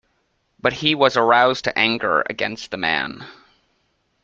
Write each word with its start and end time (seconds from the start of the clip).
But 0.59 0.73
he 0.73 0.95
was 0.95 1.15
aroused 1.15 1.65
to 1.65 1.77
anger 1.77 2.23
against 2.27 2.71
the 2.71 2.77
man. 2.77 3.23